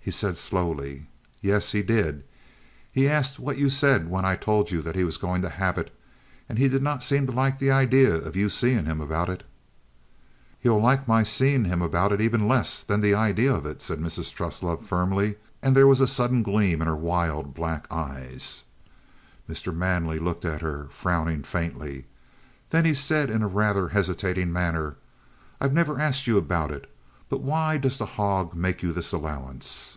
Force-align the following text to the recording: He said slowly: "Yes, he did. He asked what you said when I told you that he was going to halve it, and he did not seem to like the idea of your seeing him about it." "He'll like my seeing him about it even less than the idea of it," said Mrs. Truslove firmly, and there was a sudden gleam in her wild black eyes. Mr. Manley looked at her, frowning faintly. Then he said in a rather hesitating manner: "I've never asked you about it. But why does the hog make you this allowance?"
He 0.00 0.10
said 0.10 0.38
slowly: 0.38 1.06
"Yes, 1.42 1.72
he 1.72 1.82
did. 1.82 2.24
He 2.90 3.06
asked 3.06 3.38
what 3.38 3.58
you 3.58 3.68
said 3.68 4.08
when 4.08 4.24
I 4.24 4.36
told 4.36 4.70
you 4.70 4.80
that 4.80 4.94
he 4.96 5.04
was 5.04 5.18
going 5.18 5.42
to 5.42 5.50
halve 5.50 5.76
it, 5.76 5.94
and 6.48 6.56
he 6.58 6.66
did 6.66 6.82
not 6.82 7.02
seem 7.02 7.26
to 7.26 7.32
like 7.34 7.58
the 7.58 7.70
idea 7.70 8.14
of 8.14 8.34
your 8.34 8.48
seeing 8.48 8.86
him 8.86 9.02
about 9.02 9.28
it." 9.28 9.42
"He'll 10.60 10.80
like 10.80 11.06
my 11.06 11.24
seeing 11.24 11.66
him 11.66 11.82
about 11.82 12.10
it 12.10 12.22
even 12.22 12.48
less 12.48 12.82
than 12.82 13.02
the 13.02 13.12
idea 13.12 13.52
of 13.54 13.66
it," 13.66 13.82
said 13.82 13.98
Mrs. 13.98 14.32
Truslove 14.34 14.86
firmly, 14.86 15.36
and 15.62 15.76
there 15.76 15.86
was 15.86 16.00
a 16.00 16.06
sudden 16.06 16.42
gleam 16.42 16.80
in 16.80 16.88
her 16.88 16.96
wild 16.96 17.52
black 17.52 17.86
eyes. 17.92 18.64
Mr. 19.46 19.76
Manley 19.76 20.18
looked 20.18 20.46
at 20.46 20.62
her, 20.62 20.86
frowning 20.88 21.42
faintly. 21.42 22.06
Then 22.70 22.86
he 22.86 22.94
said 22.94 23.28
in 23.28 23.42
a 23.42 23.46
rather 23.46 23.90
hesitating 23.90 24.54
manner: 24.54 24.96
"I've 25.60 25.74
never 25.74 26.00
asked 26.00 26.26
you 26.26 26.38
about 26.38 26.70
it. 26.70 26.90
But 27.28 27.42
why 27.42 27.76
does 27.76 27.98
the 27.98 28.06
hog 28.06 28.54
make 28.54 28.82
you 28.82 28.90
this 28.94 29.12
allowance?" 29.12 29.96